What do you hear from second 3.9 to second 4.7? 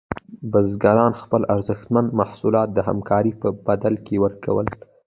کې ورکول.